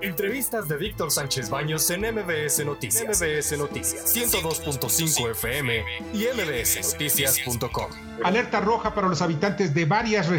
Entrevistas 0.00 0.68
de 0.68 0.76
Víctor 0.76 1.10
Sánchez 1.10 1.50
Baños 1.50 1.90
en 1.90 2.02
MBS 2.02 2.64
Noticias. 2.64 3.20
MBS 3.20 3.58
Noticias 3.58 4.14
102.5 4.14 5.30
FM 5.32 5.82
y 6.14 6.24
mbsnoticias.com. 6.36 7.90
Alerta 8.22 8.60
roja 8.60 8.94
para 8.94 9.08
los 9.08 9.22
habitantes 9.22 9.74
de 9.74 9.86
varias 9.86 10.30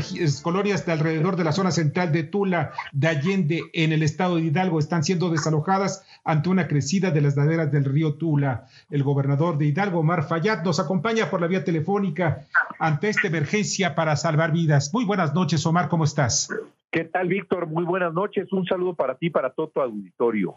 colonias 0.42 0.86
de 0.86 0.94
alrededor 0.94 1.36
de 1.36 1.44
la 1.44 1.52
zona 1.52 1.72
central 1.72 2.14
de 2.14 2.24
Tula, 2.24 2.72
de 2.94 3.10
Allende, 3.10 3.64
en 3.74 3.92
el 3.92 4.02
estado 4.02 4.38
de 4.38 4.44
Hidalgo, 4.44 4.80
están 4.80 5.04
siendo 5.04 5.30
desalojadas 5.30 6.04
ante 6.24 6.48
una 6.48 6.70
crecida 6.70 7.12
de 7.12 7.20
las 7.20 7.36
laderas 7.36 7.70
del 7.70 7.84
río 7.84 8.14
Tula. 8.14 8.68
El 8.90 9.04
gobernador 9.04 9.58
de 9.58 9.66
Hidalgo, 9.66 10.00
Omar 10.00 10.26
Fayad, 10.26 10.64
nos 10.64 10.80
acompaña 10.80 11.30
por 11.30 11.42
la 11.42 11.48
vía 11.48 11.66
telefónica 11.66 12.46
ante 12.80 13.10
esta 13.10 13.28
emergencia 13.28 13.94
para 13.94 14.16
salvar 14.16 14.54
vidas. 14.54 14.94
Muy 14.94 15.04
buenas 15.04 15.34
noches, 15.34 15.66
Omar, 15.66 15.90
¿cómo 15.90 16.06
estás? 16.06 16.50
¿Qué 16.92 17.04
tal, 17.06 17.28
Víctor? 17.28 17.68
Muy 17.68 17.84
buenas 17.84 18.14
noches. 18.14 18.52
Un 18.52 18.66
saludo 18.66 18.96
para 18.96 19.18
ti, 19.18 19.30
para 19.30 19.52
todo 19.54 19.70
tu 19.70 19.82
auditorio. 19.82 20.56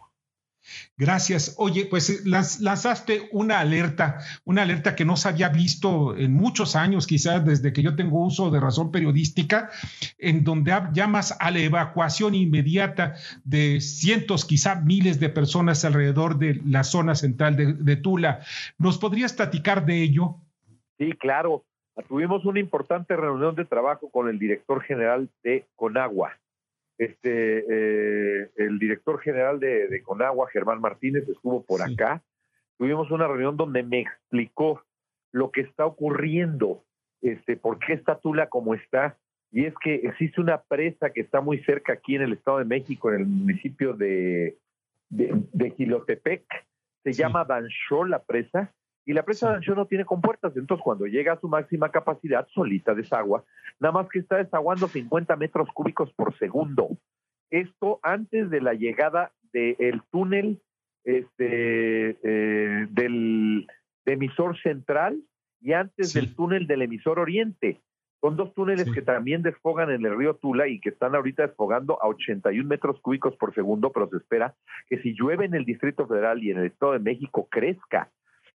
Gracias. 0.97 1.57
Oye, 1.59 1.87
pues 1.87 2.25
lanzaste 2.25 3.29
una 3.33 3.59
alerta, 3.59 4.19
una 4.45 4.63
alerta 4.63 4.95
que 4.95 5.05
no 5.05 5.17
se 5.17 5.29
había 5.29 5.49
visto 5.49 6.17
en 6.17 6.33
muchos 6.35 6.77
años, 6.77 7.07
quizás 7.07 7.45
desde 7.45 7.73
que 7.73 7.83
yo 7.83 7.97
tengo 7.97 8.25
uso 8.25 8.51
de 8.51 8.61
razón 8.61 8.93
periodística, 8.93 9.71
en 10.19 10.45
donde 10.45 10.73
llamas 10.93 11.37
a 11.41 11.51
la 11.51 11.59
evacuación 11.59 12.35
inmediata 12.35 13.15
de 13.45 13.81
cientos, 13.81 14.45
quizá 14.45 14.77
miles 14.77 15.19
de 15.19 15.31
personas 15.31 15.85
alrededor 15.85 16.39
de 16.39 16.61
la 16.65 16.85
zona 16.85 17.15
central 17.17 17.57
de, 17.57 17.73
de 17.73 17.97
Tula. 17.97 18.41
¿Nos 18.79 18.99
podrías 18.99 19.33
platicar 19.33 19.85
de 19.85 20.03
ello? 20.03 20.37
Sí, 20.97 21.11
claro. 21.19 21.65
Tuvimos 22.09 22.45
una 22.47 22.59
importante 22.59 23.17
reunión 23.17 23.55
de 23.55 23.67
trabajo 23.67 24.11
con 24.11 24.29
el 24.29 24.39
director 24.39 24.83
general 24.83 25.29
de 25.43 25.67
Conagua. 25.77 26.39
Este, 26.97 27.65
eh, 27.69 28.51
el 28.57 28.79
director 28.79 29.21
general 29.21 29.61
de, 29.61 30.03
Conagua, 30.03 30.49
Germán 30.51 30.81
Martínez, 30.81 31.29
estuvo 31.29 31.63
por 31.65 31.83
acá. 31.83 32.23
Tuvimos 32.79 33.11
una 33.11 33.27
reunión 33.27 33.57
donde 33.57 33.83
me 33.83 34.01
explicó 34.01 34.83
lo 35.33 35.51
que 35.51 35.63
está 35.63 35.85
ocurriendo, 35.85 36.85
este, 37.21 37.57
por 37.57 37.79
qué 37.79 37.93
está 37.93 38.19
Tula 38.19 38.49
como 38.49 38.75
está. 38.75 39.19
Y 39.51 39.67
es 39.67 39.75
que 39.83 39.97
existe 39.97 40.41
una 40.41 40.63
presa 40.63 41.11
que 41.11 41.21
está 41.21 41.43
muy 41.43 41.59
cerca 41.65 41.93
aquí 41.93 42.17
en 42.17 42.23
el 42.23 42.33
Estado 42.33 42.59
de 42.59 42.65
México, 42.65 43.11
en 43.11 43.21
el 43.21 43.27
municipio 43.27 43.93
de, 43.93 44.57
de, 45.11 45.71
Gilotepec. 45.77 46.45
Se 47.05 47.13
llama 47.13 47.45
Danchó 47.45 48.05
la 48.05 48.23
presa 48.23 48.73
y 49.05 49.13
la 49.13 49.25
presa 49.25 49.51
de 49.51 49.57
Ancho 49.57 49.75
no 49.75 49.87
tiene 49.87 50.05
compuertas, 50.05 50.57
entonces 50.57 50.83
cuando 50.85 51.07
llega 51.07 51.33
a 51.33 51.41
su 51.41 51.49
máxima 51.49 51.91
capacidad, 51.91 52.47
solita 52.49 52.95
desagua, 52.95 53.45
nada 53.81 53.93
más 53.93 54.09
que 54.09 54.21
está 54.21 54.37
desaguando 54.37 54.87
50 54.87 55.35
metros 55.37 55.69
cúbicos 55.75 56.13
por 56.13 56.37
segundo. 56.39 56.89
Esto 57.51 57.99
antes 58.03 58.49
de 58.51 58.61
la 58.61 58.75
llegada 58.75 59.33
del 59.53 60.03
túnel 60.11 60.61
este, 61.05 62.17
eh, 62.23 62.87
del 62.91 63.67
emisor 64.07 64.59
central 64.63 65.21
y 65.61 65.73
antes 65.73 66.15
del 66.15 66.35
túnel 66.35 66.67
del 66.67 66.83
emisor 66.83 67.19
oriente. 67.19 67.81
Son 68.21 68.37
dos 68.37 68.55
túneles 68.55 68.89
que 68.93 69.03
también 69.03 69.43
desfogan 69.43 69.91
en 69.91 70.07
el 70.07 70.17
río 70.17 70.37
Tula 70.37 70.69
y 70.69 70.79
que 70.79 70.91
están 70.91 71.17
ahorita 71.17 71.45
desfogando 71.45 72.01
a 72.01 72.07
81 72.07 72.69
metros 72.69 73.01
cúbicos 73.01 73.35
por 73.37 73.53
segundo, 73.53 73.91
pero 73.91 74.09
se 74.09 74.19
espera 74.19 74.55
que 74.89 75.03
si 75.03 75.13
llueve 75.13 75.45
en 75.45 75.55
el 75.55 75.65
Distrito 75.65 76.07
Federal 76.07 76.41
y 76.41 76.53
en 76.53 76.59
el 76.59 76.67
Estado 76.67 76.93
de 76.93 77.01
México 77.01 77.49
crezca 77.51 78.13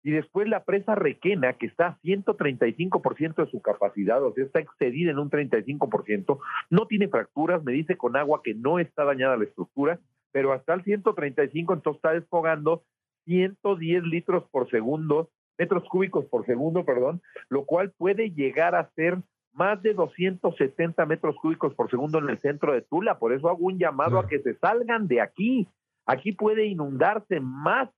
y 0.05 0.11
después 0.11 0.47
la 0.47 0.63
presa 0.63 0.93
Requena, 0.93 1.53
que 1.53 1.65
está 1.65 1.87
a 1.87 1.97
135% 2.03 3.43
de 3.43 3.49
su 3.49 3.59
capacidad, 3.59 4.23
o 4.23 4.31
sea, 4.35 4.45
está 4.45 4.59
excedida 4.59 5.09
en 5.09 5.17
un 5.17 5.31
35%, 5.31 6.37
no 6.69 6.85
tiene 6.85 7.07
fracturas, 7.07 7.63
me 7.63 7.71
dice 7.71 7.97
con 7.97 8.15
agua 8.15 8.41
que 8.43 8.53
no 8.53 8.77
está 8.77 9.03
dañada 9.03 9.35
la 9.35 9.45
estructura, 9.45 9.99
pero 10.31 10.53
hasta 10.53 10.75
el 10.75 10.83
135 10.83 11.73
entonces 11.73 11.97
está 11.97 12.13
desfogando 12.13 12.83
110 13.25 14.03
litros 14.03 14.43
por 14.51 14.69
segundo, 14.69 15.31
metros 15.57 15.83
cúbicos 15.89 16.25
por 16.25 16.45
segundo, 16.45 16.85
perdón, 16.85 17.19
lo 17.49 17.65
cual 17.65 17.91
puede 17.97 18.29
llegar 18.29 18.75
a 18.75 18.91
ser 18.91 19.17
más 19.53 19.81
de 19.81 19.95
270 19.95 21.03
metros 21.07 21.35
cúbicos 21.41 21.73
por 21.73 21.89
segundo 21.89 22.19
en 22.19 22.29
el 22.29 22.39
centro 22.41 22.73
de 22.73 22.83
Tula. 22.83 23.17
Por 23.17 23.33
eso 23.33 23.49
hago 23.49 23.65
un 23.65 23.79
llamado 23.79 24.19
a 24.19 24.27
que 24.27 24.37
se 24.41 24.53
salgan 24.59 25.07
de 25.07 25.21
aquí. 25.21 25.67
Aquí 26.05 26.33
puede 26.33 26.67
inundarse 26.67 27.39
más 27.39 27.89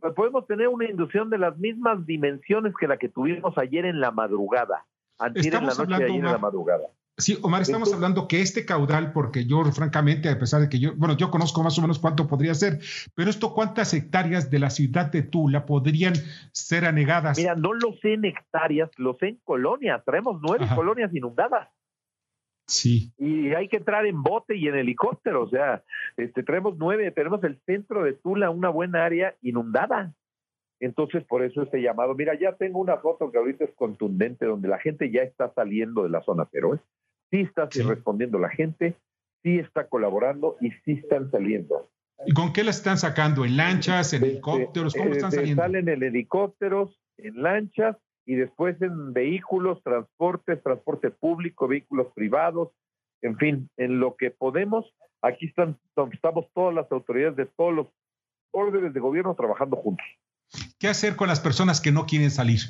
podemos 0.00 0.46
tener 0.46 0.68
una 0.68 0.88
inducción 0.88 1.30
de 1.30 1.38
las 1.38 1.56
mismas 1.58 2.04
dimensiones 2.06 2.74
que 2.78 2.88
la 2.88 2.96
que 2.96 3.08
tuvimos 3.08 3.56
ayer 3.58 3.84
en 3.84 4.00
la 4.00 4.10
madrugada, 4.10 4.86
ayer 5.18 5.54
en 5.54 5.66
la 5.66 5.74
noche 5.74 5.86
de 5.86 6.04
ayer 6.04 6.10
en 6.10 6.24
la 6.24 6.38
madrugada. 6.38 6.84
Sí, 7.20 7.38
Omar, 7.42 7.62
estamos 7.62 7.92
hablando 7.92 8.26
que 8.26 8.40
este 8.40 8.64
caudal, 8.64 9.12
porque 9.12 9.44
yo 9.44 9.62
francamente, 9.72 10.30
a 10.30 10.38
pesar 10.38 10.62
de 10.62 10.68
que 10.70 10.78
yo, 10.78 10.94
bueno, 10.96 11.16
yo 11.16 11.30
conozco 11.30 11.62
más 11.62 11.76
o 11.78 11.82
menos 11.82 11.98
cuánto 11.98 12.26
podría 12.26 12.54
ser, 12.54 12.80
pero 13.14 13.28
esto, 13.28 13.52
¿cuántas 13.52 13.92
hectáreas 13.92 14.50
de 14.50 14.58
la 14.58 14.70
ciudad 14.70 15.12
de 15.12 15.22
Tula 15.22 15.66
podrían 15.66 16.14
ser 16.52 16.86
anegadas? 16.86 17.36
Mira, 17.36 17.54
no 17.54 17.74
lo 17.74 17.92
sé 18.00 18.14
en 18.14 18.24
hectáreas, 18.24 18.90
lo 18.96 19.16
sé 19.20 19.28
en 19.28 19.36
colonias, 19.44 20.02
traemos 20.04 20.40
nueve 20.40 20.66
colonias 20.74 21.14
inundadas. 21.14 21.68
Sí. 22.70 23.12
Y 23.18 23.52
hay 23.52 23.68
que 23.68 23.78
entrar 23.78 24.06
en 24.06 24.22
bote 24.22 24.56
y 24.56 24.68
en 24.68 24.76
helicóptero, 24.76 25.42
o 25.42 25.48
sea, 25.48 25.82
este, 26.16 26.44
tenemos 26.44 26.76
nueve, 26.78 27.10
tenemos 27.10 27.42
el 27.42 27.58
centro 27.66 28.04
de 28.04 28.12
Tula, 28.12 28.50
una 28.50 28.68
buena 28.68 29.04
área 29.04 29.34
inundada. 29.42 30.14
Entonces, 30.78 31.24
por 31.24 31.42
eso 31.42 31.62
este 31.62 31.82
llamado. 31.82 32.14
Mira, 32.14 32.38
ya 32.38 32.52
tengo 32.52 32.78
una 32.78 32.96
foto 32.98 33.30
que 33.30 33.38
ahorita 33.38 33.64
es 33.64 33.72
contundente, 33.74 34.46
donde 34.46 34.68
la 34.68 34.78
gente 34.78 35.10
ya 35.10 35.22
está 35.22 35.52
saliendo 35.52 36.04
de 36.04 36.10
la 36.10 36.22
zona, 36.22 36.46
pero 36.50 36.74
¿eh? 36.74 36.78
sí 37.30 37.40
está 37.40 37.68
respondiendo 37.86 38.38
la 38.38 38.50
gente, 38.50 38.94
sí 39.42 39.58
está 39.58 39.88
colaborando 39.88 40.56
y 40.60 40.70
sí 40.84 40.92
están 40.92 41.30
saliendo. 41.30 41.90
¿Y 42.24 42.32
con 42.32 42.52
qué 42.52 42.62
la 42.62 42.70
están 42.70 42.98
sacando? 42.98 43.44
¿En 43.44 43.56
lanchas, 43.56 44.12
en 44.12 44.22
helicópteros? 44.22 44.94
¿Cómo 44.94 45.10
están 45.10 45.32
saliendo? 45.32 45.60
Salen 45.60 45.88
en 45.88 46.02
helicópteros, 46.02 46.98
en 47.18 47.42
lanchas 47.42 47.96
y 48.30 48.36
después 48.36 48.80
en 48.80 49.12
vehículos, 49.12 49.82
transportes, 49.82 50.62
transporte 50.62 51.10
público, 51.10 51.66
vehículos 51.66 52.12
privados, 52.14 52.68
en 53.22 53.36
fin, 53.38 53.68
en 53.76 53.98
lo 53.98 54.14
que 54.14 54.30
podemos, 54.30 54.94
aquí 55.20 55.46
están, 55.46 55.76
estamos 56.12 56.46
todas 56.54 56.72
las 56.72 56.92
autoridades 56.92 57.34
de 57.34 57.46
todos 57.46 57.74
los 57.74 57.88
órdenes 58.52 58.94
de 58.94 59.00
gobierno 59.00 59.34
trabajando 59.34 59.76
juntos. 59.78 60.06
¿Qué 60.78 60.86
hacer 60.86 61.16
con 61.16 61.26
las 61.26 61.40
personas 61.40 61.80
que 61.80 61.90
no 61.90 62.06
quieren 62.06 62.30
salir? 62.30 62.60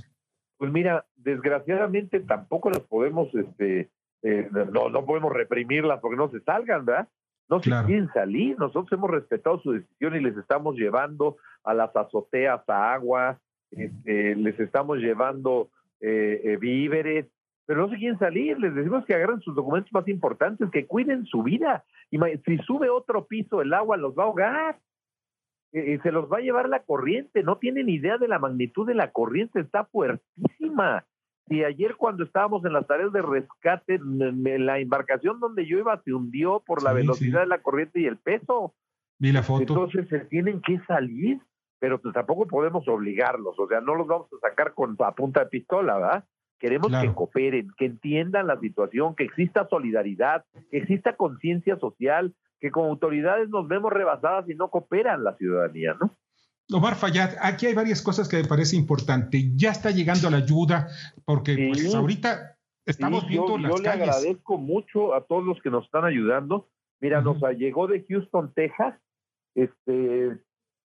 Pues 0.56 0.72
mira, 0.72 1.04
desgraciadamente 1.16 2.20
tampoco 2.20 2.70
las 2.70 2.80
podemos, 2.80 3.28
este, 3.34 3.90
eh, 4.22 4.48
no, 4.72 4.88
no 4.88 5.04
podemos 5.04 5.30
reprimirlas 5.30 6.00
porque 6.00 6.16
no 6.16 6.30
se 6.30 6.40
salgan, 6.40 6.86
¿verdad? 6.86 7.06
No 7.50 7.62
se 7.62 7.68
quieren 7.68 8.08
salir. 8.14 8.58
Nosotros 8.58 8.90
hemos 8.92 9.10
respetado 9.10 9.60
su 9.60 9.72
decisión 9.72 10.16
y 10.16 10.20
les 10.20 10.38
estamos 10.38 10.76
llevando 10.76 11.36
a 11.64 11.74
las 11.74 11.94
azoteas 11.94 12.66
a 12.66 12.94
agua, 12.94 13.38
este, 13.70 14.36
les 14.36 14.58
estamos 14.58 14.98
llevando 14.98 15.70
eh, 16.00 16.40
eh, 16.44 16.56
víveres, 16.56 17.26
pero 17.66 17.82
no 17.82 17.90
se 17.90 17.98
quieren 17.98 18.18
salir, 18.18 18.58
les 18.58 18.74
decimos 18.74 19.04
que 19.04 19.14
agarren 19.14 19.40
sus 19.40 19.54
documentos 19.54 19.92
más 19.92 20.08
importantes, 20.08 20.70
que 20.70 20.86
cuiden 20.86 21.24
su 21.26 21.42
vida. 21.42 21.84
Y 22.10 22.18
si 22.44 22.58
sube 22.58 22.90
otro 22.90 23.26
piso, 23.26 23.62
el 23.62 23.72
agua 23.72 23.96
los 23.96 24.14
va 24.14 24.24
a 24.24 24.26
ahogar. 24.26 24.78
y 25.72 25.98
se 25.98 26.10
los 26.10 26.30
va 26.30 26.38
a 26.38 26.40
llevar 26.40 26.68
la 26.68 26.82
corriente, 26.82 27.44
no 27.44 27.58
tienen 27.58 27.88
idea 27.88 28.18
de 28.18 28.26
la 28.26 28.40
magnitud 28.40 28.86
de 28.86 28.94
la 28.94 29.12
corriente, 29.12 29.60
está 29.60 29.84
fuertísima. 29.84 31.04
Y 31.50 31.64
ayer 31.64 31.96
cuando 31.96 32.22
estábamos 32.22 32.64
en 32.64 32.72
las 32.72 32.86
tareas 32.86 33.12
de 33.12 33.22
rescate, 33.22 34.00
la 34.00 34.78
embarcación 34.78 35.40
donde 35.40 35.66
yo 35.66 35.78
iba 35.78 36.00
se 36.04 36.12
hundió 36.12 36.62
por 36.64 36.82
la 36.82 36.92
velocidad 36.92 37.40
de 37.40 37.46
la 37.46 37.58
corriente 37.58 38.00
y 38.00 38.06
el 38.06 38.16
peso. 38.18 38.72
Vi 39.18 39.32
la 39.32 39.42
foto. 39.42 39.62
Entonces 39.62 40.08
se 40.08 40.20
tienen 40.20 40.60
que 40.62 40.78
salir 40.86 41.40
pero 41.80 42.00
pues 42.00 42.14
tampoco 42.14 42.46
podemos 42.46 42.86
obligarlos, 42.86 43.58
o 43.58 43.66
sea, 43.66 43.80
no 43.80 43.94
los 43.96 44.06
vamos 44.06 44.28
a 44.32 44.48
sacar 44.48 44.74
con 44.74 44.96
a 45.00 45.12
punta 45.12 45.40
de 45.40 45.46
pistola, 45.46 45.94
¿verdad? 45.94 46.24
Queremos 46.58 46.92
que 46.92 47.12
cooperen, 47.14 47.70
que 47.78 47.86
entiendan 47.86 48.46
la 48.46 48.60
situación, 48.60 49.16
que 49.16 49.24
exista 49.24 49.66
solidaridad, 49.68 50.44
que 50.70 50.76
exista 50.76 51.16
conciencia 51.16 51.78
social, 51.78 52.34
que 52.60 52.70
como 52.70 52.90
autoridades 52.90 53.48
nos 53.48 53.66
vemos 53.66 53.90
rebasadas 53.90 54.48
y 54.50 54.54
no 54.54 54.68
cooperan 54.68 55.24
la 55.24 55.34
ciudadanía, 55.36 55.96
¿no? 55.98 56.14
Omar 56.70 56.96
Fayad, 56.96 57.30
aquí 57.40 57.66
hay 57.66 57.74
varias 57.74 58.02
cosas 58.02 58.28
que 58.28 58.36
me 58.36 58.44
parece 58.44 58.76
importante. 58.76 59.50
Ya 59.56 59.70
está 59.70 59.90
llegando 59.90 60.30
la 60.30 60.36
ayuda, 60.36 60.88
porque 61.24 61.70
pues, 61.72 61.94
ahorita 61.94 62.58
estamos 62.84 63.26
viendo 63.26 63.58
yo, 63.58 63.68
yo 63.70 63.76
le 63.78 63.88
agradezco 63.88 64.58
mucho 64.58 65.14
a 65.14 65.24
todos 65.24 65.44
los 65.44 65.60
que 65.62 65.70
nos 65.70 65.86
están 65.86 66.04
ayudando. 66.04 66.68
Mira, 67.00 67.22
nos 67.22 67.40
llegó 67.56 67.86
de 67.86 68.04
Houston, 68.06 68.52
Texas, 68.52 68.94
este, 69.54 70.38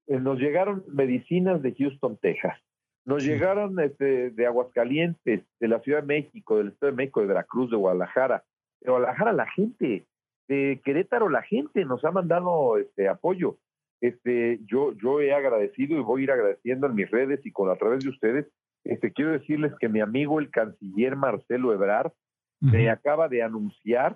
nos 0.07 0.39
llegaron 0.39 0.83
medicinas 0.87 1.61
de 1.61 1.73
Houston, 1.75 2.17
Texas. 2.17 2.57
Nos 3.05 3.23
llegaron 3.25 3.79
este, 3.79 4.29
de 4.29 4.45
Aguascalientes, 4.45 5.43
de 5.59 5.67
la 5.67 5.79
Ciudad 5.81 6.01
de 6.01 6.07
México, 6.07 6.57
del 6.57 6.69
Estado 6.69 6.91
de 6.91 6.97
México, 6.97 7.21
de 7.21 7.27
Veracruz, 7.27 7.69
de 7.69 7.77
Guadalajara. 7.77 8.43
De 8.79 8.89
Guadalajara 8.89 9.33
la 9.33 9.49
gente, 9.51 10.05
de 10.47 10.81
Querétaro 10.85 11.29
la 11.29 11.41
gente 11.41 11.83
nos 11.83 12.03
ha 12.05 12.11
mandado 12.11 12.77
este 12.77 13.09
apoyo. 13.09 13.57
Este, 13.99 14.59
yo, 14.65 14.93
yo 14.93 15.21
he 15.21 15.33
agradecido 15.33 15.97
y 15.97 16.01
voy 16.01 16.21
a 16.21 16.23
ir 16.23 16.31
agradeciendo 16.31 16.87
en 16.87 16.95
mis 16.95 17.09
redes 17.09 17.45
y 17.45 17.51
con 17.51 17.69
a 17.69 17.75
través 17.75 18.03
de 18.03 18.09
ustedes. 18.09 18.47
Este, 18.85 19.11
quiero 19.11 19.31
decirles 19.31 19.73
que 19.79 19.89
mi 19.89 20.01
amigo 20.01 20.39
el 20.39 20.49
canciller 20.49 21.15
Marcelo 21.15 21.73
Ebrard 21.73 22.11
me 22.59 22.89
acaba 22.89 23.27
de 23.27 23.43
anunciar 23.43 24.15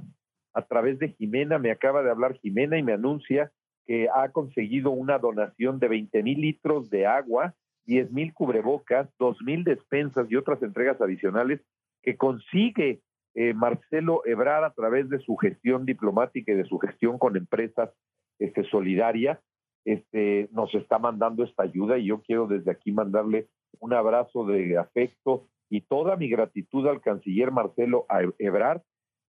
a 0.53 0.61
través 0.61 0.99
de 0.99 1.09
Jimena, 1.09 1.59
me 1.59 1.69
acaba 1.69 2.01
de 2.01 2.09
hablar 2.09 2.37
Jimena 2.39 2.77
y 2.77 2.83
me 2.83 2.93
anuncia 2.93 3.51
que 3.87 4.09
ha 4.13 4.29
conseguido 4.29 4.91
una 4.91 5.17
donación 5.17 5.79
de 5.79 5.87
20 5.87 6.21
mil 6.21 6.41
litros 6.41 6.89
de 6.89 7.07
agua, 7.07 7.55
10 7.85 8.11
mil 8.11 8.33
cubrebocas, 8.33 9.09
2 9.17 9.41
mil 9.43 9.63
despensas 9.63 10.27
y 10.29 10.35
otras 10.35 10.61
entregas 10.61 10.99
adicionales 10.99 11.61
que 12.03 12.17
consigue 12.17 13.01
eh, 13.33 13.53
Marcelo 13.53 14.21
Ebrar 14.25 14.65
a 14.65 14.73
través 14.73 15.09
de 15.09 15.19
su 15.19 15.37
gestión 15.37 15.85
diplomática 15.85 16.51
y 16.51 16.55
de 16.55 16.65
su 16.65 16.77
gestión 16.79 17.17
con 17.17 17.37
empresas 17.37 17.89
este, 18.39 18.63
solidarias, 18.65 19.39
este, 19.85 20.49
nos 20.51 20.73
está 20.75 20.99
mandando 20.99 21.45
esta 21.45 21.63
ayuda 21.63 21.97
y 21.97 22.07
yo 22.07 22.21
quiero 22.21 22.45
desde 22.47 22.71
aquí 22.71 22.91
mandarle 22.91 23.47
un 23.79 23.93
abrazo 23.93 24.45
de 24.45 24.77
afecto 24.77 25.47
y 25.69 25.81
toda 25.81 26.17
mi 26.17 26.29
gratitud 26.29 26.87
al 26.87 26.99
canciller 26.99 27.51
Marcelo 27.51 28.05
Ebrard, 28.37 28.81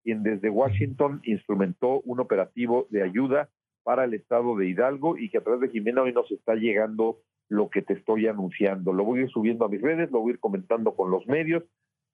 quien 0.02 0.22
desde 0.22 0.48
Washington 0.48 1.20
instrumentó 1.24 2.00
un 2.02 2.20
operativo 2.20 2.86
de 2.90 3.02
ayuda 3.02 3.50
para 3.86 4.02
el 4.02 4.14
estado 4.14 4.56
de 4.56 4.66
Hidalgo 4.66 5.16
y 5.16 5.30
que 5.30 5.38
a 5.38 5.42
través 5.42 5.60
de 5.60 5.68
Jimena 5.68 6.02
hoy 6.02 6.12
nos 6.12 6.28
está 6.32 6.56
llegando 6.56 7.20
lo 7.48 7.70
que 7.70 7.82
te 7.82 7.92
estoy 7.92 8.26
anunciando. 8.26 8.92
Lo 8.92 9.04
voy 9.04 9.20
a 9.20 9.22
ir 9.22 9.30
subiendo 9.30 9.64
a 9.64 9.68
mis 9.68 9.80
redes, 9.80 10.10
lo 10.10 10.18
voy 10.18 10.30
a 10.30 10.34
ir 10.34 10.40
comentando 10.40 10.96
con 10.96 11.12
los 11.12 11.24
medios, 11.28 11.62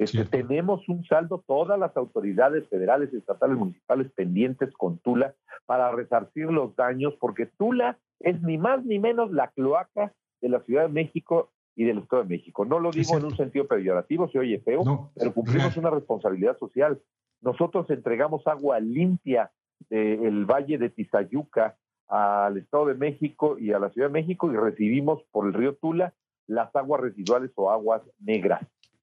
Este, 0.03 0.25
tenemos 0.25 0.89
un 0.89 1.05
saldo, 1.05 1.43
todas 1.47 1.79
las 1.79 1.97
autoridades 1.97 2.69
federales, 2.69 3.13
estatales, 3.13 3.57
municipales 3.57 4.11
pendientes 4.13 4.73
con 4.73 4.99
Tula 4.99 5.35
para 5.67 5.91
resarcir 5.93 6.47
los 6.47 6.75
daños, 6.77 7.15
porque 7.21 7.47
Tula 7.47 7.99
es 8.21 8.41
ni 8.43 8.59
más 8.59 8.85
ni 8.85 8.99
menos 8.99 9.31
la 9.33 9.49
cloaca 9.49 10.13
de 10.41 10.49
la 10.49 10.61
Ciudad 10.61 10.83
de 10.83 10.93
México 10.93 11.51
y 11.77 11.85
del 11.85 11.99
Estado 11.99 12.23
de 12.23 12.29
México. 12.29 12.65
No 12.65 12.79
lo 12.79 12.91
digo 12.91 13.17
en 13.17 13.25
un 13.25 13.37
sentido 13.37 13.67
peyorativo, 13.67 14.29
se 14.29 14.39
oye 14.39 14.59
feo, 14.61 15.11
pero 15.15 15.33
cumplimos 15.33 15.77
una 15.77 15.91
responsabilidad 15.91 16.59
social. 16.59 17.01
Nosotros 17.41 17.89
entregamos 17.91 18.47
agua 18.47 18.81
limpia 18.81 19.51
del 19.89 20.45
Valle 20.45 20.79
de 20.79 20.91
Tizayuca 20.91 21.77
al 22.09 22.59
Estado 22.59 22.87
de 22.87 22.95
México 22.95 23.59
y 23.59 23.73
a 23.73 23.79
la 23.79 23.91
Ciudad 23.91 24.09
de 24.09 24.13
México 24.13 24.53
y 24.53 24.57
recibimos 24.57 25.23
por 25.31 25.47
el 25.47 25.55
río 25.55 25.75
Tula 25.77 26.13
las 26.47 26.75
aguas 26.77 27.01
residuales 27.01 27.51
o 27.55 27.71
aguas 27.71 28.03
negras. 28.21 28.61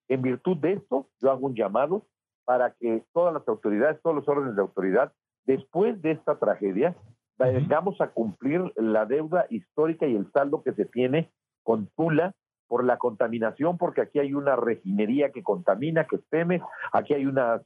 En 0.10 0.22
virtud 0.22 0.58
de 0.58 0.74
esto, 0.74 1.08
yo 1.22 1.32
hago 1.32 1.48
un 1.48 1.56
llamado 1.56 2.06
para 2.46 2.74
que 2.74 3.04
todas 3.13 3.34
las 3.34 3.48
autoridades, 3.48 4.01
todos 4.01 4.16
los 4.16 4.28
órdenes 4.28 4.56
de 4.56 4.62
autoridad, 4.62 5.13
después 5.46 6.01
de 6.01 6.12
esta 6.12 6.39
tragedia, 6.39 6.96
vayamos 7.38 8.01
a 8.01 8.10
cumplir 8.10 8.62
la 8.75 9.06
deuda 9.06 9.46
histórica 9.50 10.08
y 10.08 10.16
el 10.16 10.30
saldo 10.32 10.63
que 10.63 10.74
se 10.74 10.86
tiene 10.86 11.32
con 11.63 11.88
Tula 11.96 12.34
por 12.68 12.84
la 12.84 12.98
contaminación, 12.98 13.78
porque 13.78 14.01
aquí 14.01 14.20
hay 14.20 14.34
una 14.34 14.56
refinería 14.56 15.32
que 15.32 15.44
contamina, 15.44 16.06
que 16.06 16.20
teme, 16.30 16.62
aquí 16.92 17.13
hay 17.13 17.25
una 17.25 17.62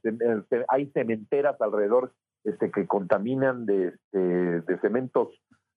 hay 0.68 0.86
cementeras 0.92 1.60
alrededor 1.60 2.12
este, 2.44 2.70
que 2.70 2.86
contaminan 2.86 3.66
de, 3.66 3.94
de 4.12 4.78
cementos 4.80 5.28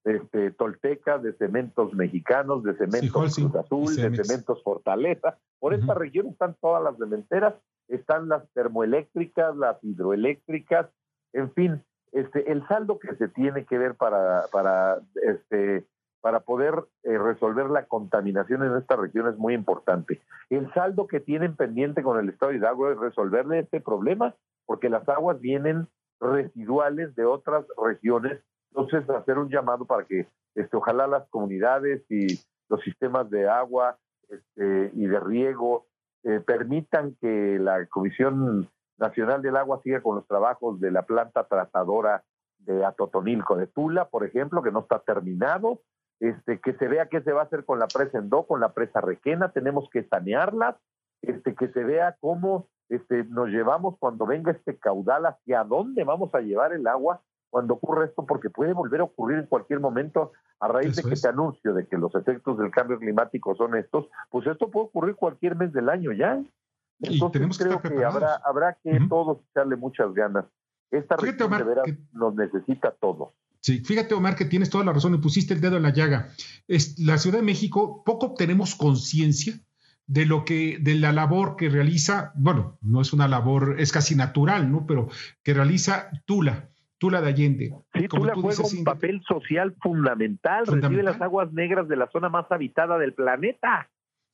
este, 0.08 0.52
toltecas, 0.52 1.22
de 1.22 1.34
cementos 1.34 1.94
mexicanos, 1.94 2.64
de 2.64 2.76
cementos 2.76 3.36
Cruz 3.36 3.56
Azul, 3.56 3.96
de 3.96 4.24
cementos 4.24 4.64
Fortaleza. 4.64 5.38
Por 5.60 5.74
esta 5.74 5.94
región 5.94 6.28
están 6.28 6.56
todas 6.62 6.82
las 6.82 6.98
cementeras, 6.98 7.56
están 7.90 8.30
las 8.30 8.50
termoeléctricas, 8.54 9.56
las 9.58 9.84
hidroeléctricas, 9.84 10.88
en 11.34 11.52
fin, 11.52 11.84
este, 12.14 12.50
el 12.52 12.66
saldo 12.68 13.00
que 13.00 13.16
se 13.16 13.28
tiene 13.28 13.66
que 13.66 13.78
ver 13.78 13.96
para, 13.96 14.46
para, 14.50 15.02
este, 15.16 15.86
para 16.22 16.40
poder 16.40 16.86
eh, 17.04 17.18
resolver 17.18 17.70
la 17.70 17.86
contaminación 17.86 18.64
en 18.64 18.78
esta 18.78 18.96
región 18.96 19.28
es 19.28 19.38
muy 19.38 19.54
importante. 19.54 20.22
El 20.50 20.72
saldo 20.74 21.08
que 21.08 21.20
tienen 21.20 21.58
pendiente 21.58 22.02
con 22.02 22.18
el 22.18 22.30
Estado 22.30 22.54
de 22.54 22.60
Hidalgo 22.60 22.90
es 22.92 22.98
resolverle 22.98 23.60
este 23.60 23.82
problema, 23.82 24.36
porque 24.66 24.90
las 24.90 25.08
aguas 25.10 25.42
vienen 25.42 25.90
residuales 26.22 27.14
de 27.16 27.26
otras 27.26 27.66
regiones 27.86 28.40
entonces, 28.70 29.10
hacer 29.10 29.38
un 29.38 29.50
llamado 29.50 29.86
para 29.86 30.06
que 30.06 30.28
este, 30.56 30.78
ojalá 30.78 31.08
las 31.08 31.28
comunidades 31.30 32.04
y 32.10 32.40
los 32.70 32.82
sistemas 32.82 33.30
de 33.30 33.48
agua 33.48 33.98
este, 34.30 34.92
y 34.94 35.06
de 35.06 35.20
riego 35.20 35.88
eh, 36.24 36.42
permitan 36.42 37.16
que 37.22 37.58
la 37.60 37.86
Comisión 37.88 38.70
Nacional 38.98 39.42
del 39.42 39.56
Agua 39.56 39.82
siga 39.84 40.02
con 40.02 40.16
los 40.16 40.28
trabajos 40.28 40.80
de 40.80 40.92
la 40.92 41.04
planta 41.04 41.46
tratadora 41.46 42.24
de 42.60 42.84
Atotonilco 42.84 43.56
de 43.56 43.68
Tula, 43.68 44.10
por 44.10 44.26
ejemplo, 44.26 44.62
que 44.62 44.72
no 44.72 44.80
está 44.80 45.00
terminado, 45.00 45.82
este, 46.20 46.60
que 46.60 46.74
se 46.74 46.88
vea 46.88 47.08
qué 47.08 47.22
se 47.22 47.32
va 47.32 47.42
a 47.42 47.46
hacer 47.46 47.64
con 47.64 47.80
la 47.80 47.88
presa 47.88 48.18
Endó, 48.18 48.48
con 48.48 48.60
la 48.60 48.74
presa 48.74 49.00
Requena, 49.00 49.52
tenemos 49.52 49.88
que 49.92 50.04
sanearlas, 50.04 50.76
este, 51.22 51.56
que 51.56 51.70
se 51.70 51.84
vea 51.84 52.18
cómo 52.20 52.68
este, 52.90 53.24
nos 53.26 53.50
llevamos 53.50 53.98
cuando 54.00 54.26
venga 54.26 54.52
este 54.52 54.78
caudal, 54.78 55.28
hacia 55.28 55.64
dónde 55.64 56.04
vamos 56.04 56.34
a 56.34 56.42
llevar 56.42 56.74
el 56.74 56.88
agua 56.88 57.22
cuando 57.50 57.76
ocurre 57.76 58.06
esto, 58.06 58.26
porque 58.26 58.50
puede 58.50 58.74
volver 58.74 59.02
a 59.02 59.06
ocurrir 59.06 59.40
en 59.40 59.46
cualquier 59.46 59.80
momento 59.80 60.32
a 60.60 60.68
raíz 60.68 60.96
de 60.96 61.04
que 61.04 61.16
te 61.16 61.28
anuncio 61.28 61.74
de 61.74 61.88
que 61.88 61.98
los 61.98 62.14
efectos 62.16 62.58
del 62.58 62.72
cambio 62.72 62.98
climático 63.00 63.56
son 63.56 63.76
estos, 63.76 64.08
pues 64.30 64.48
esto 64.48 64.70
puede 64.70 64.88
ocurrir 64.88 65.16
cualquier 65.16 65.56
mes 65.56 65.72
del 65.74 65.90
año 65.90 66.12
ya. 66.12 66.42
Entonces 67.00 67.58
creo 67.58 67.82
que, 67.82 68.04
habrá, 68.04 68.36
habrá 68.44 68.78
que 68.84 69.00
todos 69.08 69.40
echarle 69.52 69.76
muchas 69.76 70.14
ganas. 70.14 70.46
Esta 70.90 71.16
región 71.16 71.52
de 71.52 71.64
veras 71.64 71.86
nos 72.14 72.34
necesita 72.36 72.92
todos. 73.00 73.30
Sí, 73.60 73.80
fíjate 73.84 74.14
Omar 74.14 74.36
que 74.36 74.46
tienes 74.46 74.70
toda 74.70 74.86
la 74.86 74.94
razón 74.94 75.14
y 75.16 75.18
pusiste 75.18 75.54
el 75.54 75.62
dedo 75.62 75.78
en 75.78 75.84
la 75.84 75.94
llaga. 75.94 76.30
Es, 76.68 76.98
la 77.00 77.18
Ciudad 77.18 77.40
de 77.40 77.44
México 77.44 78.04
poco 78.06 78.34
tenemos 78.34 78.76
conciencia 78.76 79.60
de 80.06 80.26
lo 80.26 80.46
que, 80.46 80.78
de 80.80 80.96
la 80.96 81.12
labor 81.12 81.58
que 81.58 81.70
realiza, 81.70 82.32
bueno, 82.36 82.78
no 82.82 83.02
es 83.02 83.12
una 83.12 83.28
labor, 83.28 83.76
es 83.80 83.92
casi 83.92 84.16
natural, 84.16 84.72
¿no? 84.72 84.86
Pero 84.88 85.10
que 85.44 85.54
realiza 85.54 86.10
Tula, 86.26 86.70
Tula 86.98 87.22
de 87.22 87.30
Allende. 87.30 87.74
Sí, 87.94 88.08
Tula 88.08 88.34
juega 88.36 88.64
un 88.64 88.84
papel 88.84 89.22
social 89.28 89.76
fundamental, 89.82 90.66
recibe 90.66 91.04
las 91.04 91.22
aguas 91.22 91.52
negras 91.54 91.88
de 91.88 91.96
la 91.96 92.10
zona 92.10 92.30
más 92.30 92.52
habitada 92.52 92.98
del 92.98 93.14
planeta. 93.14 93.90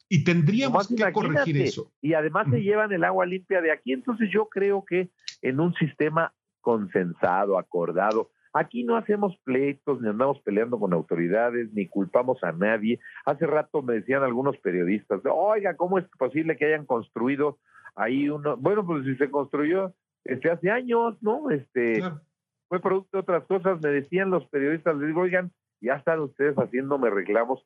Y 0.09 0.23
tendríamos 0.23 0.87
que 0.87 1.11
corregir 1.11 1.57
eso. 1.57 1.91
Y 2.01 2.13
además 2.13 2.47
se 2.49 2.61
llevan 2.61 2.91
el 2.91 3.03
agua 3.03 3.25
limpia 3.25 3.61
de 3.61 3.71
aquí, 3.71 3.93
entonces 3.93 4.29
yo 4.31 4.47
creo 4.47 4.85
que 4.85 5.09
en 5.41 5.59
un 5.59 5.73
sistema 5.73 6.33
consensado, 6.61 7.57
acordado, 7.57 8.29
Aquí 8.53 8.83
no 8.83 8.95
hacemos 8.95 9.35
pleitos, 9.43 9.99
ni 9.99 10.09
andamos 10.09 10.39
peleando 10.41 10.79
con 10.79 10.93
autoridades, 10.93 11.73
ni 11.73 11.87
culpamos 11.87 12.43
a 12.43 12.51
nadie. 12.51 12.99
Hace 13.25 13.47
rato 13.47 13.81
me 13.81 13.95
decían 13.95 14.21
algunos 14.21 14.57
periodistas, 14.57 15.21
oiga, 15.25 15.75
¿cómo 15.75 15.97
es 15.97 16.05
posible 16.19 16.55
que 16.55 16.65
hayan 16.65 16.85
construido 16.85 17.57
ahí 17.95 18.29
uno? 18.29 18.55
Bueno, 18.55 18.85
pues 18.85 19.05
si 19.05 19.15
se 19.15 19.31
construyó 19.31 19.95
este 20.23 20.51
hace 20.51 20.69
años, 20.69 21.17
¿no? 21.21 21.49
Este 21.49 22.03
fue 22.73 22.81
producto 22.81 23.17
de 23.17 23.21
otras 23.21 23.43
cosas, 23.45 23.79
me 23.83 23.89
decían 23.89 24.31
los 24.31 24.47
periodistas, 24.47 24.95
les 24.95 25.09
digo, 25.09 25.21
oigan, 25.21 25.51
ya 25.79 25.93
están 25.93 26.21
ustedes 26.21 26.55
haciéndome 26.55 27.11
reclamos 27.11 27.63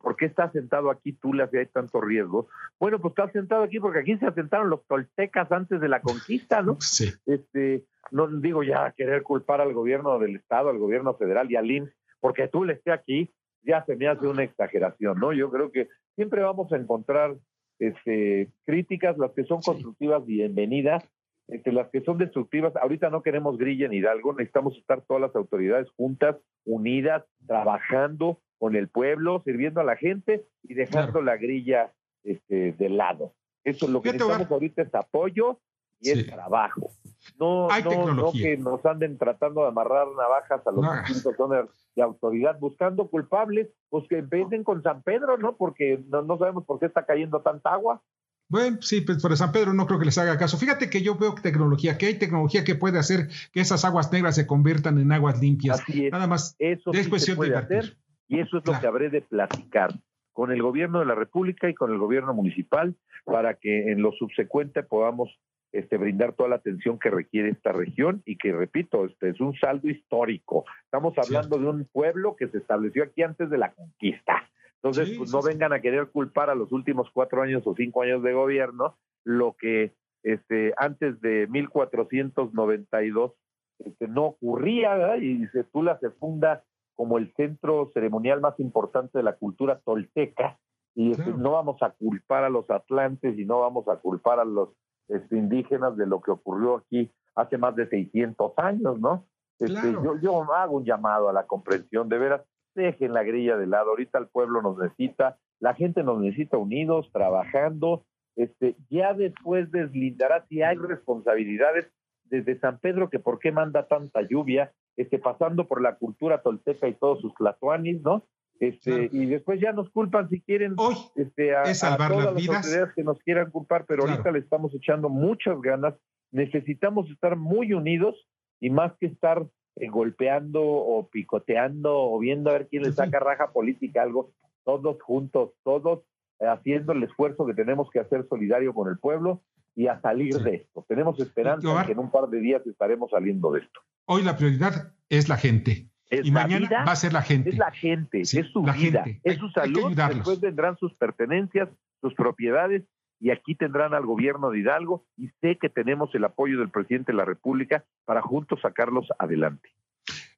¿por 0.00 0.16
qué 0.16 0.24
está 0.24 0.50
sentado 0.52 0.90
aquí 0.90 1.12
Tula 1.12 1.48
si 1.48 1.58
hay 1.58 1.66
tanto 1.66 2.00
riesgo? 2.00 2.48
Bueno, 2.80 2.98
pues 2.98 3.12
está 3.12 3.30
sentado 3.30 3.62
aquí 3.62 3.78
porque 3.78 4.00
aquí 4.00 4.16
se 4.16 4.26
asentaron 4.26 4.70
los 4.70 4.86
toltecas 4.86 5.52
antes 5.52 5.80
de 5.82 5.88
la 5.88 6.00
conquista, 6.00 6.62
¿no? 6.62 6.78
Sí. 6.80 7.12
Este, 7.26 7.84
no 8.10 8.26
digo 8.26 8.62
ya 8.62 8.92
querer 8.96 9.22
culpar 9.22 9.60
al 9.60 9.74
gobierno 9.74 10.18
del 10.18 10.36
Estado, 10.36 10.70
al 10.70 10.78
gobierno 10.78 11.14
federal 11.14 11.50
y 11.50 11.56
al 11.56 11.70
INS, 11.70 11.90
porque 12.18 12.48
Tula 12.48 12.72
esté 12.72 12.90
aquí, 12.90 13.30
ya 13.62 13.84
se 13.84 13.96
me 13.96 14.08
hace 14.08 14.26
una 14.26 14.44
exageración, 14.44 15.20
¿no? 15.20 15.34
Yo 15.34 15.50
creo 15.50 15.70
que 15.70 15.88
siempre 16.16 16.42
vamos 16.42 16.72
a 16.72 16.76
encontrar 16.76 17.36
este, 17.78 18.48
críticas, 18.64 19.18
las 19.18 19.32
que 19.32 19.44
son 19.44 19.60
constructivas, 19.60 20.24
bienvenidas, 20.24 21.04
este, 21.48 21.72
las 21.72 21.88
que 21.88 22.02
son 22.02 22.18
destructivas, 22.18 22.76
ahorita 22.76 23.10
no 23.10 23.22
queremos 23.22 23.56
grilla 23.56 23.86
en 23.86 23.94
Hidalgo, 23.94 24.32
necesitamos 24.32 24.76
estar 24.76 25.00
todas 25.02 25.22
las 25.22 25.34
autoridades 25.34 25.88
juntas, 25.96 26.36
unidas, 26.64 27.24
trabajando 27.46 28.40
con 28.58 28.76
el 28.76 28.88
pueblo, 28.88 29.42
sirviendo 29.44 29.80
a 29.80 29.84
la 29.84 29.96
gente 29.96 30.44
y 30.62 30.74
dejando 30.74 31.22
la 31.22 31.36
grilla 31.36 31.92
este, 32.22 32.72
de 32.72 32.88
lado. 32.90 33.34
Eso 33.64 33.86
es 33.86 33.92
lo 33.92 34.02
que 34.02 34.12
necesitamos 34.12 34.50
ahorita 34.50 34.82
es 34.82 34.94
apoyo 34.94 35.60
y 36.00 36.10
es 36.10 36.26
trabajo. 36.26 36.90
No, 37.38 37.68
no, 37.84 38.14
no, 38.14 38.32
que 38.32 38.56
nos 38.56 38.84
anden 38.86 39.18
tratando 39.18 39.62
de 39.62 39.68
amarrar 39.68 40.06
navajas 40.16 40.66
a 40.66 40.70
los 40.70 40.84
distintos 41.06 41.36
zonas 41.36 41.68
de 41.96 42.02
autoridad 42.02 42.58
buscando 42.58 43.08
culpables, 43.08 43.68
pues 43.88 44.06
que 44.08 44.18
empiecen 44.18 44.64
con 44.64 44.82
San 44.82 45.02
Pedro, 45.02 45.36
¿no? 45.36 45.56
Porque 45.56 46.02
no, 46.08 46.22
no 46.22 46.38
sabemos 46.38 46.64
por 46.64 46.78
qué 46.78 46.86
está 46.86 47.04
cayendo 47.04 47.40
tanta 47.40 47.72
agua. 47.72 48.02
Bueno, 48.48 48.78
sí, 48.80 49.02
pues 49.02 49.20
por 49.20 49.36
San 49.36 49.52
Pedro 49.52 49.74
no 49.74 49.86
creo 49.86 49.98
que 49.98 50.06
les 50.06 50.16
haga 50.16 50.38
caso. 50.38 50.56
Fíjate 50.56 50.88
que 50.88 51.02
yo 51.02 51.16
veo 51.16 51.34
tecnología, 51.34 51.98
que 51.98 52.06
hay 52.06 52.18
tecnología 52.18 52.64
que 52.64 52.74
puede 52.74 52.98
hacer 52.98 53.28
que 53.52 53.60
esas 53.60 53.84
aguas 53.84 54.10
negras 54.10 54.36
se 54.36 54.46
conviertan 54.46 54.98
en 54.98 55.12
aguas 55.12 55.40
limpias. 55.40 55.82
Nada 56.10 56.26
más. 56.26 56.56
Eso 56.58 56.92
es 56.92 57.08
cuestión 57.08 57.38
de 57.40 57.56
hacer 57.56 57.96
y 58.26 58.40
eso 58.40 58.58
es 58.58 58.66
lo 58.66 58.78
que 58.78 58.86
habré 58.86 59.10
de 59.10 59.22
platicar 59.22 59.94
con 60.32 60.52
el 60.52 60.62
gobierno 60.62 61.00
de 61.00 61.06
la 61.06 61.14
República 61.14 61.68
y 61.68 61.74
con 61.74 61.92
el 61.92 61.98
gobierno 61.98 62.32
municipal 62.32 62.94
para 63.24 63.54
que 63.54 63.90
en 63.90 64.02
lo 64.02 64.12
subsecuente 64.12 64.82
podamos 64.82 65.28
este, 65.72 65.98
brindar 65.98 66.34
toda 66.34 66.48
la 66.48 66.56
atención 66.56 66.98
que 66.98 67.10
requiere 67.10 67.50
esta 67.50 67.72
región 67.72 68.22
y 68.24 68.38
que, 68.38 68.52
repito, 68.52 69.04
este 69.04 69.30
es 69.30 69.40
un 69.40 69.54
saldo 69.58 69.88
histórico. 69.88 70.64
Estamos 70.84 71.14
hablando 71.18 71.58
de 71.58 71.66
un 71.66 71.84
pueblo 71.84 72.36
que 72.36 72.48
se 72.48 72.58
estableció 72.58 73.02
aquí 73.02 73.22
antes 73.22 73.50
de 73.50 73.58
la 73.58 73.72
conquista. 73.72 74.48
Entonces, 74.82 75.16
pues 75.18 75.32
no 75.32 75.42
vengan 75.42 75.72
a 75.72 75.80
querer 75.80 76.08
culpar 76.10 76.50
a 76.50 76.54
los 76.54 76.70
últimos 76.72 77.10
cuatro 77.12 77.42
años 77.42 77.66
o 77.66 77.74
cinco 77.74 78.02
años 78.02 78.22
de 78.22 78.32
gobierno 78.32 78.96
lo 79.24 79.56
que 79.58 79.94
este, 80.22 80.72
antes 80.76 81.20
de 81.20 81.46
1492 81.48 83.32
este, 83.80 84.08
no 84.08 84.26
ocurría, 84.26 84.94
¿verdad? 84.94 85.16
y 85.16 85.46
se, 85.48 85.64
Tula 85.64 85.98
se 85.98 86.10
funda 86.10 86.64
como 86.94 87.18
el 87.18 87.32
centro 87.34 87.90
ceremonial 87.94 88.40
más 88.40 88.58
importante 88.58 89.18
de 89.18 89.24
la 89.24 89.36
cultura 89.36 89.80
tolteca, 89.84 90.58
y 90.94 91.12
este, 91.12 91.32
no 91.32 91.52
vamos 91.52 91.80
a 91.80 91.90
culpar 91.90 92.42
a 92.42 92.48
los 92.48 92.68
atlantes 92.70 93.38
y 93.38 93.44
no 93.44 93.60
vamos 93.60 93.86
a 93.86 93.98
culpar 93.98 94.40
a 94.40 94.44
los 94.44 94.70
este, 95.06 95.36
indígenas 95.36 95.96
de 95.96 96.06
lo 96.06 96.20
que 96.20 96.32
ocurrió 96.32 96.78
aquí 96.78 97.12
hace 97.36 97.56
más 97.56 97.76
de 97.76 97.88
600 97.88 98.52
años, 98.56 98.98
¿no? 98.98 99.24
Este, 99.60 99.92
yo, 99.92 100.18
yo 100.20 100.52
hago 100.52 100.78
un 100.78 100.84
llamado 100.84 101.28
a 101.28 101.32
la 101.32 101.46
comprensión, 101.46 102.08
de 102.08 102.18
veras, 102.18 102.42
dejen 102.74 103.12
la 103.12 103.22
grilla 103.22 103.56
de 103.56 103.66
lado, 103.66 103.90
ahorita 103.90 104.18
el 104.18 104.28
pueblo 104.28 104.62
nos 104.62 104.78
necesita, 104.78 105.38
la 105.60 105.74
gente 105.74 106.02
nos 106.02 106.20
necesita 106.20 106.56
unidos, 106.56 107.10
trabajando, 107.12 108.04
este, 108.36 108.76
ya 108.88 109.14
después 109.14 109.70
deslindará 109.72 110.46
si 110.48 110.62
hay 110.62 110.76
responsabilidades 110.76 111.90
desde 112.24 112.58
San 112.60 112.78
Pedro, 112.78 113.10
que 113.10 113.18
por 113.18 113.38
qué 113.38 113.50
manda 113.50 113.88
tanta 113.88 114.22
lluvia, 114.22 114.72
este, 114.96 115.18
pasando 115.18 115.66
por 115.66 115.82
la 115.82 115.96
cultura 115.96 116.42
tolteca 116.42 116.88
y 116.88 116.94
todos 116.94 117.20
sus 117.20 117.34
tlatoanis, 117.34 118.02
¿no? 118.02 118.24
Este, 118.60 119.08
Y 119.12 119.26
después 119.26 119.60
ya 119.60 119.72
nos 119.72 119.88
culpan 119.90 120.28
si 120.28 120.40
quieren 120.40 120.74
este, 121.14 121.54
a, 121.54 121.72
salvar 121.74 122.10
todas 122.10 122.24
las, 122.26 122.34
vidas. 122.34 122.56
autoridades 122.56 122.94
que 122.94 123.04
nos 123.04 123.18
quieran 123.20 123.50
culpar, 123.50 123.84
pero 123.86 124.02
ahorita 124.02 124.32
le 124.32 124.40
estamos 124.40 124.74
echando 124.74 125.08
muchas 125.08 125.60
ganas. 125.60 125.94
Necesitamos 126.32 127.08
estar 127.10 127.36
muy 127.36 127.72
unidos 127.72 128.16
y 128.60 128.70
más 128.70 128.92
que 128.98 129.06
estar 129.06 129.46
eh, 129.80 129.88
golpeando 129.88 130.62
o 130.62 131.08
picoteando 131.08 131.94
o 131.96 132.18
viendo 132.18 132.50
a 132.50 132.54
ver 132.54 132.68
quién 132.68 132.82
le 132.82 132.92
saca 132.92 133.20
raja 133.20 133.52
política 133.52 134.02
algo, 134.02 134.32
todos 134.64 135.00
juntos, 135.02 135.52
todos 135.62 136.00
haciendo 136.40 136.92
el 136.92 137.02
esfuerzo 137.02 137.46
que 137.46 137.54
tenemos 137.54 137.90
que 137.90 138.00
hacer 138.00 138.26
solidario 138.28 138.72
con 138.72 138.88
el 138.88 138.98
pueblo 138.98 139.42
y 139.74 139.86
a 139.86 140.00
salir 140.00 140.34
de 140.36 140.56
esto. 140.56 140.84
Tenemos 140.88 141.18
esperanza 141.20 141.84
que 141.86 141.92
en 141.92 141.98
un 141.98 142.10
par 142.10 142.28
de 142.28 142.40
días 142.40 142.66
estaremos 142.66 143.10
saliendo 143.10 143.52
de 143.52 143.60
esto. 143.60 143.80
Hoy 144.06 144.22
la 144.22 144.36
prioridad 144.36 144.92
es 145.08 145.28
la 145.28 145.36
gente. 145.36 145.88
y 146.10 146.30
mañana 146.30 146.68
va 146.86 146.92
a 146.92 146.96
ser 146.96 147.12
la 147.12 147.22
gente. 147.22 147.50
Es 147.50 147.58
la 147.58 147.70
gente, 147.70 148.20
es 148.20 148.30
su 148.52 148.62
vida, 148.62 149.04
es 149.22 149.36
su 149.36 149.48
salud. 149.50 149.94
Después 149.94 150.40
vendrán 150.40 150.76
sus 150.78 150.94
pertenencias, 150.94 151.68
sus 152.00 152.14
propiedades 152.14 152.84
y 153.20 153.30
aquí 153.30 153.54
tendrán 153.54 153.94
al 153.94 154.06
gobierno 154.06 154.50
de 154.50 154.60
Hidalgo 154.60 155.04
y 155.16 155.28
sé 155.40 155.58
que 155.60 155.68
tenemos 155.68 156.14
el 156.14 156.24
apoyo 156.24 156.58
del 156.58 156.70
presidente 156.70 157.12
de 157.12 157.18
la 157.18 157.24
República 157.24 157.84
para 158.04 158.22
juntos 158.22 158.60
sacarlos 158.62 159.06
adelante. 159.18 159.70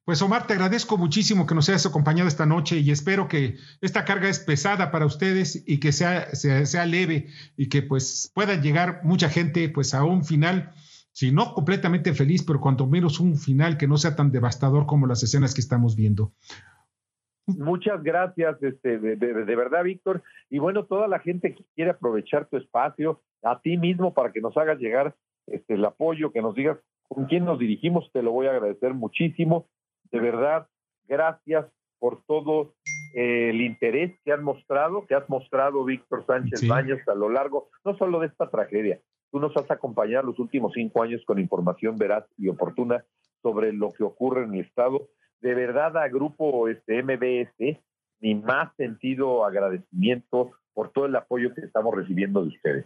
Pues 0.03 0.19
Omar, 0.23 0.47
te 0.47 0.53
agradezco 0.53 0.97
muchísimo 0.97 1.45
que 1.45 1.53
nos 1.53 1.69
hayas 1.69 1.85
acompañado 1.85 2.27
esta 2.27 2.47
noche 2.47 2.79
y 2.79 2.89
espero 2.89 3.27
que 3.27 3.57
esta 3.81 4.03
carga 4.03 4.29
es 4.29 4.39
pesada 4.39 4.89
para 4.89 5.05
ustedes 5.05 5.63
y 5.67 5.79
que 5.79 5.91
sea, 5.91 6.33
sea, 6.33 6.85
leve 6.85 7.27
y 7.55 7.69
que 7.69 7.83
pues 7.83 8.31
pueda 8.33 8.55
llegar 8.55 9.01
mucha 9.03 9.29
gente 9.29 9.69
pues 9.69 9.93
a 9.93 10.03
un 10.03 10.25
final, 10.25 10.73
si 11.11 11.31
no 11.31 11.53
completamente 11.53 12.13
feliz, 12.13 12.43
pero 12.43 12.59
cuanto 12.59 12.87
menos 12.87 13.19
un 13.19 13.37
final 13.37 13.77
que 13.77 13.87
no 13.87 13.97
sea 13.97 14.15
tan 14.15 14.31
devastador 14.31 14.87
como 14.87 15.05
las 15.05 15.21
escenas 15.21 15.53
que 15.53 15.61
estamos 15.61 15.95
viendo. 15.95 16.33
Muchas 17.57 18.03
gracias, 18.03 18.61
este, 18.61 18.99
de, 18.99 19.15
de, 19.15 19.55
verdad, 19.55 19.83
Víctor. 19.83 20.23
Y 20.49 20.59
bueno, 20.59 20.85
toda 20.85 21.07
la 21.07 21.19
gente 21.19 21.55
que 21.55 21.63
quiere 21.75 21.91
aprovechar 21.91 22.47
tu 22.47 22.57
espacio, 22.57 23.21
a 23.43 23.59
ti 23.59 23.77
mismo, 23.77 24.13
para 24.13 24.31
que 24.31 24.41
nos 24.41 24.55
hagas 24.57 24.79
llegar 24.79 25.15
este, 25.47 25.73
el 25.75 25.85
apoyo, 25.85 26.31
que 26.31 26.41
nos 26.41 26.55
digas 26.55 26.77
con 27.07 27.25
quién 27.25 27.45
nos 27.45 27.59
dirigimos, 27.59 28.09
te 28.13 28.23
lo 28.23 28.31
voy 28.31 28.47
a 28.47 28.51
agradecer 28.51 28.93
muchísimo. 28.93 29.67
De 30.11 30.19
verdad, 30.19 30.67
gracias 31.07 31.65
por 31.99 32.23
todo 32.25 32.73
eh, 33.13 33.49
el 33.49 33.61
interés 33.61 34.17
que 34.23 34.31
han 34.31 34.43
mostrado, 34.43 35.05
que 35.05 35.15
has 35.15 35.27
mostrado 35.29 35.83
Víctor 35.83 36.25
Sánchez 36.25 36.67
Baños 36.67 36.99
a 37.07 37.13
lo 37.13 37.29
largo, 37.29 37.69
no 37.83 37.97
solo 37.97 38.19
de 38.19 38.27
esta 38.27 38.49
tragedia, 38.49 38.99
tú 39.31 39.39
nos 39.39 39.55
has 39.57 39.69
acompañado 39.69 40.27
los 40.27 40.39
últimos 40.39 40.73
cinco 40.73 41.03
años 41.03 41.21
con 41.25 41.39
información 41.39 41.97
veraz 41.97 42.25
y 42.37 42.47
oportuna 42.47 43.03
sobre 43.41 43.73
lo 43.73 43.89
que 43.91 44.03
ocurre 44.03 44.43
en 44.43 44.53
el 44.53 44.61
Estado. 44.61 45.09
De 45.41 45.53
verdad, 45.55 45.97
a 45.97 46.07
Grupo 46.07 46.67
este, 46.67 47.01
MBS, 47.03 47.79
mi 48.19 48.35
más 48.35 48.75
sentido 48.77 49.45
agradecimiento 49.45 50.51
por 50.73 50.91
todo 50.91 51.07
el 51.07 51.15
apoyo 51.15 51.53
que 51.53 51.61
estamos 51.61 51.95
recibiendo 51.95 52.41
de 52.41 52.49
ustedes. 52.49 52.85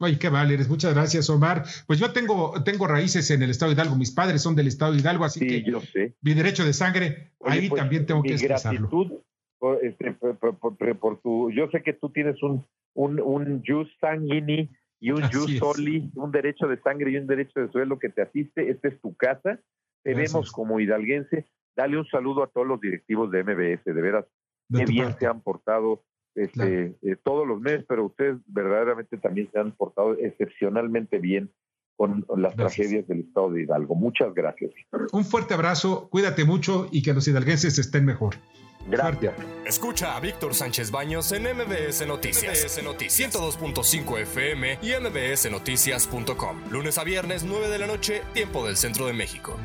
Ay, 0.00 0.16
qué 0.16 0.28
vale, 0.28 0.58
muchas 0.68 0.92
gracias, 0.92 1.30
Omar. 1.30 1.64
Pues 1.86 2.00
yo 2.00 2.12
tengo, 2.12 2.62
tengo 2.64 2.88
raíces 2.88 3.30
en 3.30 3.42
el 3.42 3.50
estado 3.50 3.70
de 3.70 3.76
Hidalgo, 3.76 3.96
mis 3.96 4.10
padres 4.10 4.42
son 4.42 4.56
del 4.56 4.66
estado 4.66 4.92
de 4.92 4.98
Hidalgo, 4.98 5.24
así 5.24 5.46
que 5.46 5.62
yo 5.62 5.80
sé. 5.80 6.14
mi 6.20 6.34
derecho 6.34 6.64
de 6.64 6.72
sangre, 6.72 7.30
ahí 7.44 7.68
pues, 7.68 7.80
también 7.80 8.04
tengo 8.04 8.22
que 8.22 8.32
expresarlo. 8.32 8.88
Gratitud 8.88 9.20
por, 9.58 9.84
este, 9.84 10.12
por, 10.12 11.20
tu, 11.22 11.50
yo 11.52 11.70
sé 11.70 11.82
que 11.82 11.94
tú 11.94 12.10
tienes 12.10 12.42
un, 12.42 12.66
un, 12.92 13.20
un 13.20 13.62
jus 13.64 13.88
sanguini 14.00 14.68
y 15.00 15.10
un 15.10 15.22
jus 15.32 15.56
soli, 15.58 16.10
un 16.16 16.30
derecho 16.32 16.66
de 16.66 16.80
sangre 16.80 17.12
y 17.12 17.16
un 17.16 17.26
derecho 17.26 17.60
de 17.60 17.70
suelo 17.70 17.98
que 17.98 18.08
te 18.08 18.22
asiste. 18.22 18.68
Esta 18.70 18.88
es 18.88 19.00
tu 19.00 19.14
casa. 19.14 19.60
Te 20.02 20.14
vemos 20.14 20.52
como 20.52 20.80
hidalguense. 20.80 21.46
Dale 21.76 21.98
un 21.98 22.06
saludo 22.06 22.42
a 22.42 22.46
todos 22.46 22.66
los 22.66 22.80
directivos 22.80 23.30
de 23.30 23.42
MBS, 23.42 23.84
de 23.84 23.92
veras, 24.02 24.26
qué 24.72 24.84
bien 24.84 25.16
se 25.18 25.26
han 25.26 25.40
portado 25.40 26.04
este, 26.34 26.96
eh, 27.02 27.16
todos 27.22 27.46
los 27.46 27.60
meses, 27.60 27.84
pero 27.88 28.06
ustedes 28.06 28.36
verdaderamente 28.46 29.18
también 29.18 29.50
se 29.52 29.58
han 29.58 29.72
portado 29.72 30.14
excepcionalmente 30.18 31.18
bien 31.18 31.50
con 31.96 32.24
las 32.36 32.56
tragedias 32.56 33.06
del 33.06 33.20
estado 33.20 33.50
de 33.50 33.62
Hidalgo. 33.62 33.94
Muchas 33.94 34.34
gracias. 34.34 34.72
Un 35.12 35.24
fuerte 35.24 35.54
abrazo, 35.54 36.08
cuídate 36.10 36.44
mucho 36.44 36.88
y 36.90 37.02
que 37.02 37.14
los 37.14 37.28
hidalguenses 37.28 37.78
estén 37.78 38.04
mejor. 38.04 38.34
Gracias. 38.88 39.34
Escucha 39.64 40.16
a 40.16 40.20
Víctor 40.20 40.54
Sánchez 40.54 40.90
Baños 40.90 41.32
en 41.32 41.44
MBS 41.44 42.06
Noticias. 42.06 42.64
MBS 42.64 42.84
Noticias 42.84 43.34
102.5 43.34 44.18
FM 44.22 44.78
y 44.82 44.90
MBSNoticias.com. 45.00 46.70
Lunes 46.70 46.98
a 46.98 47.04
viernes, 47.04 47.44
9 47.44 47.68
de 47.68 47.78
la 47.78 47.86
noche, 47.86 48.22
tiempo 48.34 48.66
del 48.66 48.76
centro 48.76 49.06
de 49.06 49.14
México. 49.14 49.56